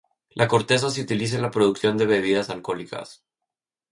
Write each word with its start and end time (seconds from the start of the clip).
La 0.31 0.47
corteza 0.47 0.89
se 0.89 0.99
utiliza 0.99 1.35
en 1.35 1.43
la 1.43 1.51
producción 1.51 1.95
de 1.95 2.07
bebidas 2.07 2.49
alcohólicas. 2.49 3.23